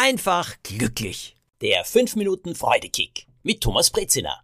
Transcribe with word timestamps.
einfach 0.00 0.56
glücklich. 0.62 1.36
Der 1.60 1.84
5 1.84 2.16
Minuten 2.16 2.54
Freudekick 2.54 3.26
mit 3.42 3.60
Thomas 3.60 3.90
Brezina. 3.90 4.40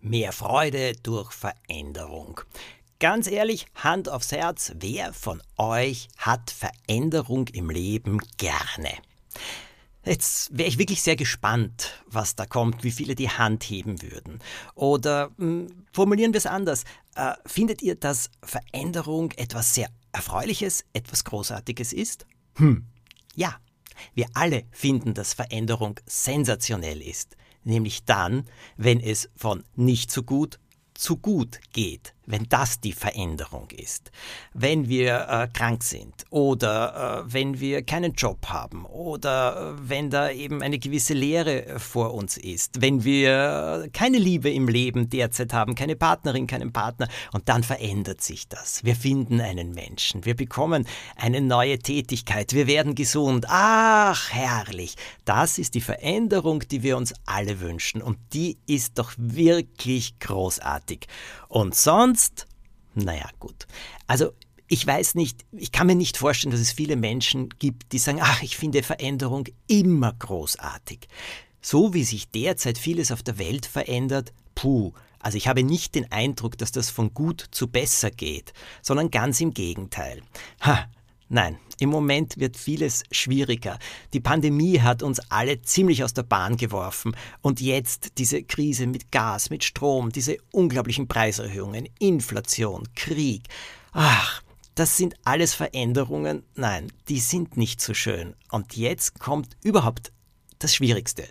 Mehr 0.00 0.32
Freude 0.32 0.94
durch 1.02 1.32
Veränderung. 1.32 2.40
Ganz 2.98 3.26
ehrlich, 3.26 3.66
Hand 3.74 4.08
aufs 4.08 4.32
Herz, 4.32 4.72
wer 4.76 5.12
von 5.12 5.42
euch 5.58 6.08
hat 6.16 6.50
Veränderung 6.50 7.48
im 7.48 7.68
Leben 7.68 8.20
gerne? 8.38 8.92
Jetzt 10.02 10.56
wäre 10.56 10.68
ich 10.68 10.78
wirklich 10.78 11.02
sehr 11.02 11.16
gespannt, 11.16 12.02
was 12.06 12.36
da 12.36 12.46
kommt, 12.46 12.84
wie 12.84 12.92
viele 12.92 13.16
die 13.16 13.28
Hand 13.28 13.64
heben 13.64 14.00
würden. 14.00 14.38
Oder 14.74 15.28
mh, 15.36 15.44
hm, 15.44 15.86
formulieren 15.92 16.32
wir 16.32 16.38
es 16.38 16.46
anders. 16.46 16.84
Äh, 17.16 17.34
findet 17.44 17.82
ihr, 17.82 17.96
dass 17.96 18.30
Veränderung 18.42 19.32
etwas 19.32 19.74
sehr 19.74 19.90
Erfreuliches, 20.12 20.86
etwas 20.94 21.24
Großartiges 21.24 21.92
ist? 21.92 22.24
Hm, 22.54 22.86
ja. 23.34 23.60
Wir 24.14 24.26
alle 24.34 24.64
finden, 24.70 25.14
dass 25.14 25.34
Veränderung 25.34 25.98
sensationell 26.06 27.02
ist. 27.02 27.36
Nämlich 27.64 28.04
dann, 28.04 28.44
wenn 28.76 29.00
es 29.00 29.28
von 29.36 29.64
nicht 29.74 30.10
so 30.10 30.22
gut 30.22 30.58
zu 30.94 31.16
gut 31.16 31.60
geht, 31.72 32.14
wenn 32.26 32.46
das 32.48 32.80
die 32.80 32.92
Veränderung 32.92 33.70
ist. 33.70 34.10
Wenn 34.52 34.88
wir 34.88 35.28
äh, 35.28 35.48
krank 35.52 35.82
sind 35.82 36.24
oder 36.30 37.24
äh, 37.26 37.32
wenn 37.32 37.60
wir 37.60 37.82
keinen 37.82 38.12
Job 38.12 38.46
haben 38.48 38.84
oder 38.84 39.74
äh, 39.76 39.88
wenn 39.88 40.10
da 40.10 40.30
eben 40.30 40.62
eine 40.62 40.78
gewisse 40.78 41.14
Leere 41.14 41.66
äh, 41.66 41.78
vor 41.78 42.14
uns 42.14 42.36
ist, 42.36 42.80
wenn 42.80 43.04
wir 43.04 43.88
keine 43.92 44.18
Liebe 44.18 44.50
im 44.50 44.68
Leben 44.68 45.08
derzeit 45.08 45.52
haben, 45.52 45.74
keine 45.74 45.96
Partnerin, 45.96 46.46
keinen 46.46 46.72
Partner 46.72 47.08
und 47.32 47.48
dann 47.48 47.62
verändert 47.62 48.22
sich 48.22 48.48
das. 48.48 48.84
Wir 48.84 48.96
finden 48.96 49.40
einen 49.40 49.72
Menschen, 49.72 50.24
wir 50.24 50.34
bekommen 50.34 50.86
eine 51.16 51.40
neue 51.40 51.78
Tätigkeit, 51.78 52.52
wir 52.52 52.66
werden 52.66 52.94
gesund. 52.94 53.46
Ach, 53.48 54.32
herrlich. 54.32 54.96
Das 55.24 55.58
ist 55.58 55.74
die 55.74 55.80
Veränderung, 55.80 56.60
die 56.60 56.82
wir 56.82 56.96
uns 56.96 57.14
alle 57.24 57.60
wünschen 57.60 58.02
und 58.02 58.18
die 58.32 58.58
ist 58.66 58.98
doch 58.98 59.12
wirklich 59.16 60.18
großartig. 60.18 61.06
Und 61.48 61.74
sonst, 61.74 62.15
naja, 62.94 63.28
gut. 63.38 63.66
Also 64.06 64.32
ich 64.68 64.84
weiß 64.86 65.14
nicht, 65.14 65.44
ich 65.52 65.70
kann 65.70 65.86
mir 65.86 65.94
nicht 65.94 66.16
vorstellen, 66.16 66.50
dass 66.50 66.60
es 66.60 66.72
viele 66.72 66.96
Menschen 66.96 67.50
gibt, 67.58 67.92
die 67.92 67.98
sagen, 67.98 68.18
ach, 68.20 68.42
ich 68.42 68.56
finde 68.56 68.82
Veränderung 68.82 69.44
immer 69.68 70.12
großartig. 70.12 71.08
So 71.60 71.94
wie 71.94 72.04
sich 72.04 72.30
derzeit 72.30 72.78
vieles 72.78 73.12
auf 73.12 73.22
der 73.22 73.38
Welt 73.38 73.66
verändert, 73.66 74.32
puh, 74.54 74.92
also 75.20 75.38
ich 75.38 75.48
habe 75.48 75.62
nicht 75.62 75.94
den 75.94 76.10
Eindruck, 76.12 76.58
dass 76.58 76.72
das 76.72 76.90
von 76.90 77.12
gut 77.12 77.44
zu 77.50 77.68
besser 77.68 78.10
geht, 78.10 78.52
sondern 78.82 79.10
ganz 79.10 79.40
im 79.40 79.54
Gegenteil. 79.54 80.22
Ha, 80.62 80.88
Nein, 81.28 81.58
im 81.80 81.90
Moment 81.90 82.38
wird 82.38 82.56
vieles 82.56 83.02
schwieriger. 83.10 83.78
Die 84.12 84.20
Pandemie 84.20 84.80
hat 84.80 85.02
uns 85.02 85.20
alle 85.30 85.60
ziemlich 85.60 86.04
aus 86.04 86.14
der 86.14 86.22
Bahn 86.22 86.56
geworfen. 86.56 87.16
Und 87.42 87.60
jetzt 87.60 88.18
diese 88.18 88.42
Krise 88.44 88.86
mit 88.86 89.10
Gas, 89.10 89.50
mit 89.50 89.64
Strom, 89.64 90.12
diese 90.12 90.36
unglaublichen 90.52 91.08
Preiserhöhungen, 91.08 91.88
Inflation, 91.98 92.84
Krieg. 92.94 93.48
Ach, 93.92 94.42
das 94.76 94.96
sind 94.96 95.14
alles 95.24 95.54
Veränderungen. 95.54 96.44
Nein, 96.54 96.92
die 97.08 97.18
sind 97.18 97.56
nicht 97.56 97.80
so 97.80 97.92
schön. 97.92 98.34
Und 98.50 98.76
jetzt 98.76 99.18
kommt 99.18 99.56
überhaupt 99.64 100.12
das 100.58 100.74
Schwierigste. 100.74 101.24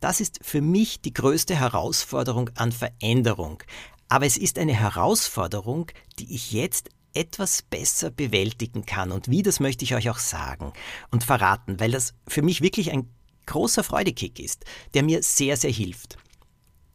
Das 0.00 0.20
ist 0.20 0.40
für 0.42 0.60
mich 0.60 1.00
die 1.00 1.12
größte 1.12 1.54
Herausforderung 1.54 2.50
an 2.56 2.72
Veränderung. 2.72 3.62
Aber 4.08 4.26
es 4.26 4.36
ist 4.36 4.58
eine 4.58 4.74
Herausforderung, 4.74 5.90
die 6.18 6.34
ich 6.34 6.52
jetzt 6.52 6.90
etwas 7.16 7.62
besser 7.62 8.10
bewältigen 8.10 8.86
kann. 8.86 9.10
Und 9.10 9.30
wie, 9.30 9.42
das 9.42 9.60
möchte 9.60 9.84
ich 9.84 9.94
euch 9.94 10.10
auch 10.10 10.18
sagen 10.18 10.72
und 11.10 11.24
verraten, 11.24 11.80
weil 11.80 11.90
das 11.90 12.14
für 12.28 12.42
mich 12.42 12.60
wirklich 12.60 12.92
ein 12.92 13.08
großer 13.46 13.82
Freudekick 13.82 14.38
ist, 14.38 14.64
der 14.94 15.02
mir 15.02 15.22
sehr, 15.22 15.56
sehr 15.56 15.70
hilft. 15.70 16.18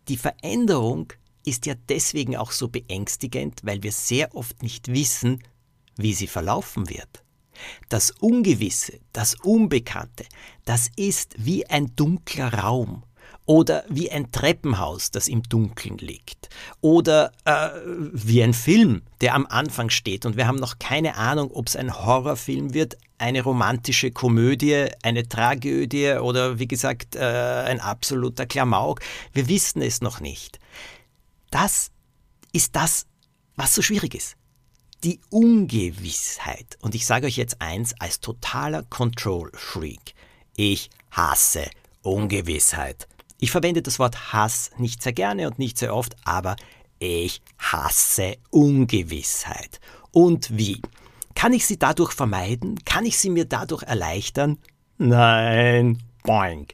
Die 0.07 0.17
Veränderung 0.17 1.13
ist 1.45 1.65
ja 1.65 1.73
deswegen 1.89 2.37
auch 2.37 2.51
so 2.51 2.67
beängstigend, 2.67 3.61
weil 3.63 3.83
wir 3.83 3.91
sehr 3.91 4.35
oft 4.35 4.61
nicht 4.61 4.89
wissen, 4.89 5.43
wie 5.97 6.13
sie 6.13 6.27
verlaufen 6.27 6.89
wird. 6.89 7.23
Das 7.89 8.11
Ungewisse, 8.11 8.99
das 9.13 9.35
Unbekannte, 9.35 10.25
das 10.65 10.89
ist 10.95 11.35
wie 11.37 11.65
ein 11.67 11.95
dunkler 11.95 12.53
Raum 12.53 13.03
oder 13.45 13.83
wie 13.89 14.11
ein 14.11 14.31
Treppenhaus, 14.31 15.11
das 15.11 15.27
im 15.27 15.43
Dunkeln 15.43 15.97
liegt 15.97 16.49
oder 16.79 17.31
äh, 17.45 17.69
wie 18.13 18.43
ein 18.43 18.53
Film, 18.53 19.01
der 19.19 19.35
am 19.35 19.45
Anfang 19.45 19.89
steht 19.89 20.25
und 20.25 20.37
wir 20.37 20.47
haben 20.47 20.57
noch 20.57 20.79
keine 20.79 21.15
Ahnung, 21.15 21.51
ob 21.51 21.67
es 21.67 21.75
ein 21.75 21.93
Horrorfilm 21.93 22.73
wird, 22.73 22.97
eine 23.17 23.43
romantische 23.43 24.11
Komödie, 24.11 24.87
eine 25.03 25.27
Tragödie 25.27 26.13
oder 26.13 26.59
wie 26.59 26.67
gesagt 26.67 27.15
äh, 27.15 27.19
ein 27.19 27.79
absoluter 27.79 28.45
Klamauk. 28.45 29.01
Wir 29.31 29.47
wissen 29.47 29.81
es 29.81 30.01
noch 30.01 30.19
nicht. 30.19 30.59
Das 31.51 31.91
ist 32.51 32.75
das, 32.75 33.05
was 33.55 33.75
so 33.75 33.81
schwierig 33.81 34.15
ist. 34.15 34.35
Die 35.03 35.19
Ungewissheit. 35.29 36.77
Und 36.81 36.95
ich 36.95 37.05
sage 37.05 37.27
euch 37.27 37.37
jetzt 37.37 37.61
eins 37.61 37.93
als 37.99 38.19
totaler 38.19 38.83
Control 38.83 39.51
Freak. 39.53 40.13
Ich 40.55 40.89
hasse 41.11 41.69
Ungewissheit. 42.01 43.07
Ich 43.43 43.49
verwende 43.49 43.81
das 43.81 43.97
Wort 43.97 44.31
Hass 44.33 44.69
nicht 44.77 45.01
sehr 45.01 45.13
gerne 45.13 45.47
und 45.47 45.57
nicht 45.57 45.79
sehr 45.79 45.95
oft, 45.95 46.15
aber 46.25 46.55
ich 46.99 47.41
hasse 47.57 48.37
Ungewissheit. 48.51 49.79
Und 50.11 50.55
wie? 50.55 50.79
Kann 51.33 51.51
ich 51.51 51.65
sie 51.65 51.79
dadurch 51.79 52.11
vermeiden? 52.11 52.77
Kann 52.85 53.03
ich 53.03 53.17
sie 53.17 53.31
mir 53.31 53.45
dadurch 53.45 53.81
erleichtern? 53.81 54.59
Nein, 54.99 56.03
boing. 56.21 56.67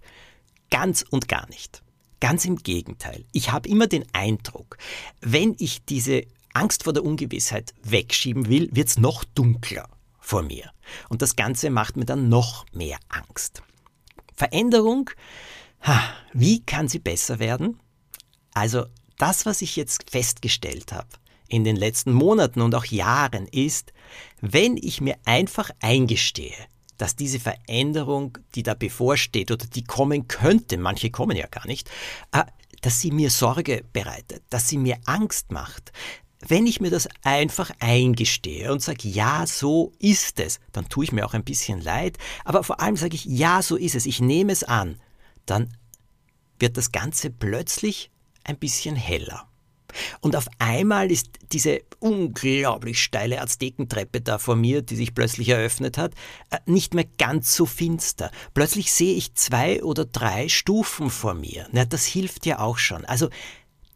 Ganz 0.69 1.05
und 1.09 1.29
gar 1.29 1.47
nicht. 1.47 1.81
Ganz 2.19 2.43
im 2.43 2.57
Gegenteil. 2.57 3.23
Ich 3.31 3.53
habe 3.53 3.69
immer 3.69 3.87
den 3.87 4.03
Eindruck, 4.11 4.77
wenn 5.21 5.55
ich 5.59 5.85
diese 5.85 6.23
Angst 6.53 6.83
vor 6.83 6.91
der 6.91 7.05
Ungewissheit 7.05 7.73
wegschieben 7.81 8.49
will, 8.49 8.67
wird 8.73 8.89
es 8.89 8.97
noch 8.99 9.23
dunkler 9.23 9.87
vor 10.19 10.43
mir. 10.43 10.69
Und 11.07 11.21
das 11.21 11.37
Ganze 11.37 11.69
macht 11.69 11.95
mir 11.95 12.05
dann 12.05 12.27
noch 12.27 12.65
mehr 12.73 12.97
Angst. 13.07 13.63
Veränderung 14.35 15.09
wie 16.33 16.63
kann 16.63 16.87
sie 16.87 16.99
besser 16.99 17.39
werden? 17.39 17.79
Also 18.53 18.85
das, 19.17 19.45
was 19.45 19.61
ich 19.61 19.75
jetzt 19.75 20.09
festgestellt 20.09 20.91
habe 20.91 21.07
in 21.47 21.63
den 21.63 21.75
letzten 21.75 22.11
Monaten 22.11 22.61
und 22.61 22.75
auch 22.75 22.85
Jahren 22.85 23.47
ist, 23.47 23.93
wenn 24.41 24.77
ich 24.77 25.01
mir 25.01 25.15
einfach 25.25 25.71
eingestehe, 25.81 26.55
dass 26.97 27.15
diese 27.15 27.39
Veränderung, 27.39 28.37
die 28.55 28.63
da 28.63 28.73
bevorsteht 28.73 29.51
oder 29.51 29.65
die 29.65 29.83
kommen 29.83 30.27
könnte, 30.27 30.77
manche 30.77 31.09
kommen 31.11 31.37
ja 31.37 31.47
gar 31.47 31.67
nicht, 31.67 31.89
äh, 32.31 32.43
dass 32.81 33.01
sie 33.01 33.11
mir 33.11 33.29
Sorge 33.29 33.83
bereitet, 33.93 34.43
dass 34.49 34.67
sie 34.67 34.77
mir 34.77 34.97
Angst 35.05 35.51
macht. 35.51 35.91
Wenn 36.47 36.67
ich 36.67 36.79
mir 36.79 36.91
das 36.91 37.07
einfach 37.23 37.71
eingestehe 37.79 38.71
und 38.71 38.81
sage, 38.81 39.07
ja, 39.07 39.47
so 39.47 39.93
ist 39.99 40.39
es, 40.39 40.59
dann 40.71 40.87
tue 40.87 41.05
ich 41.05 41.11
mir 41.11 41.25
auch 41.25 41.33
ein 41.33 41.43
bisschen 41.43 41.81
leid, 41.81 42.17
aber 42.45 42.63
vor 42.63 42.79
allem 42.79 42.95
sage 42.95 43.15
ich, 43.15 43.25
ja, 43.25 43.61
so 43.61 43.75
ist 43.75 43.95
es, 43.95 44.05
ich 44.05 44.21
nehme 44.21 44.51
es 44.51 44.63
an, 44.63 44.99
dann 45.49 45.75
wird 46.59 46.77
das 46.77 46.91
Ganze 46.91 47.29
plötzlich 47.29 48.11
ein 48.43 48.57
bisschen 48.57 48.95
heller. 48.95 49.47
Und 50.19 50.35
auf 50.35 50.47
einmal 50.59 51.11
ist 51.11 51.27
diese 51.51 51.81
unglaublich 51.99 53.01
steile 53.01 53.41
Aztekentreppe 53.41 54.21
da 54.21 54.37
vor 54.37 54.55
mir, 54.55 54.81
die 54.81 54.95
sich 54.95 55.15
plötzlich 55.15 55.49
eröffnet 55.49 55.97
hat, 55.97 56.13
äh, 56.49 56.59
nicht 56.65 56.93
mehr 56.93 57.05
ganz 57.17 57.55
so 57.55 57.65
finster. 57.65 58.31
Plötzlich 58.53 58.91
sehe 58.91 59.15
ich 59.15 59.33
zwei 59.35 59.83
oder 59.83 60.05
drei 60.05 60.49
Stufen 60.49 61.09
vor 61.09 61.33
mir. 61.33 61.67
Na, 61.71 61.85
das 61.85 62.05
hilft 62.05 62.45
ja 62.45 62.59
auch 62.59 62.77
schon. 62.77 63.05
Also 63.05 63.29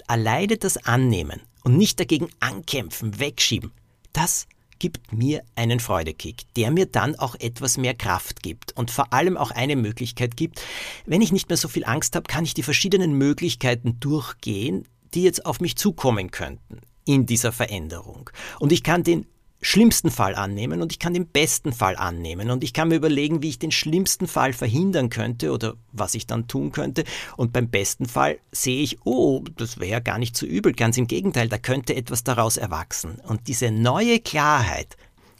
alleine 0.07 0.57
das 0.57 0.77
Annehmen 0.85 1.41
und 1.63 1.77
nicht 1.77 1.99
dagegen 1.99 2.29
ankämpfen, 2.39 3.19
wegschieben, 3.19 3.71
das 4.13 4.47
gibt 4.81 5.13
mir 5.13 5.43
einen 5.53 5.79
Freudekick, 5.79 6.51
der 6.55 6.71
mir 6.71 6.87
dann 6.87 7.13
auch 7.13 7.35
etwas 7.35 7.77
mehr 7.77 7.93
Kraft 7.93 8.41
gibt 8.41 8.75
und 8.75 8.89
vor 8.89 9.13
allem 9.13 9.37
auch 9.37 9.51
eine 9.51 9.75
Möglichkeit 9.75 10.35
gibt, 10.35 10.59
wenn 11.05 11.21
ich 11.21 11.31
nicht 11.31 11.49
mehr 11.49 11.57
so 11.57 11.67
viel 11.67 11.85
Angst 11.85 12.15
habe, 12.15 12.23
kann 12.27 12.45
ich 12.45 12.55
die 12.55 12.63
verschiedenen 12.63 13.13
Möglichkeiten 13.13 13.99
durchgehen, 13.99 14.87
die 15.13 15.21
jetzt 15.21 15.45
auf 15.45 15.59
mich 15.59 15.75
zukommen 15.75 16.31
könnten 16.31 16.81
in 17.05 17.27
dieser 17.27 17.51
Veränderung. 17.51 18.31
Und 18.59 18.71
ich 18.71 18.81
kann 18.81 19.03
den 19.03 19.27
schlimmsten 19.61 20.09
Fall 20.09 20.35
annehmen 20.35 20.81
und 20.81 20.91
ich 20.91 20.99
kann 20.99 21.13
den 21.13 21.27
besten 21.27 21.71
Fall 21.71 21.95
annehmen 21.95 22.49
und 22.49 22.63
ich 22.63 22.73
kann 22.73 22.87
mir 22.87 22.95
überlegen, 22.95 23.43
wie 23.43 23.49
ich 23.49 23.59
den 23.59 23.71
schlimmsten 23.71 24.27
Fall 24.27 24.53
verhindern 24.53 25.09
könnte 25.09 25.51
oder 25.51 25.75
was 25.91 26.15
ich 26.15 26.25
dann 26.25 26.47
tun 26.47 26.71
könnte 26.71 27.03
und 27.37 27.53
beim 27.53 27.69
besten 27.69 28.07
Fall 28.07 28.39
sehe 28.51 28.81
ich, 28.81 29.05
oh, 29.05 29.43
das 29.57 29.79
wäre 29.79 29.91
ja 29.91 29.99
gar 29.99 30.17
nicht 30.17 30.35
so 30.35 30.47
übel, 30.47 30.73
ganz 30.73 30.97
im 30.97 31.07
Gegenteil, 31.07 31.47
da 31.47 31.59
könnte 31.59 31.95
etwas 31.95 32.23
daraus 32.23 32.57
erwachsen 32.57 33.21
und 33.27 33.47
diese 33.47 33.69
neue 33.69 34.19
Klarheit, 34.19 34.97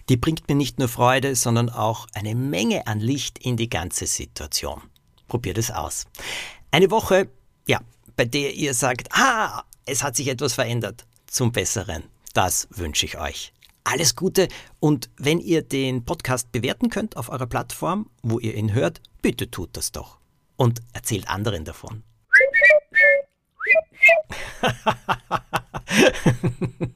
die 0.07 0.17
bringt 0.17 0.47
mir 0.47 0.55
nicht 0.55 0.77
nur 0.77 0.87
Freude, 0.87 1.35
sondern 1.35 1.69
auch 1.69 2.07
eine 2.13 2.35
Menge 2.35 2.85
an 2.85 2.99
Licht 2.99 3.39
in 3.39 3.57
die 3.57 3.69
ganze 3.69 4.05
Situation. 4.05 4.81
Probiert 5.27 5.57
es 5.57 5.71
aus. 5.71 6.05
Eine 6.69 6.91
Woche, 6.91 7.29
ja, 7.67 7.79
bei 8.15 8.25
der 8.25 8.53
ihr 8.53 8.73
sagt, 8.73 9.07
ah, 9.13 9.63
es 9.85 10.03
hat 10.03 10.15
sich 10.15 10.27
etwas 10.27 10.53
verändert 10.53 11.05
zum 11.27 11.51
Besseren. 11.51 12.03
Das 12.33 12.67
wünsche 12.71 13.05
ich 13.05 13.17
euch. 13.17 13.53
Alles 13.83 14.15
Gute 14.15 14.47
und 14.79 15.09
wenn 15.17 15.39
ihr 15.39 15.61
den 15.61 16.05
Podcast 16.05 16.51
bewerten 16.51 16.89
könnt 16.89 17.17
auf 17.17 17.29
eurer 17.29 17.47
Plattform, 17.47 18.09
wo 18.21 18.39
ihr 18.39 18.55
ihn 18.55 18.73
hört, 18.73 19.01
bitte 19.21 19.49
tut 19.49 19.75
das 19.77 19.91
doch 19.91 20.19
und 20.57 20.81
erzählt 20.93 21.27
anderen 21.27 21.65
davon. 21.65 22.03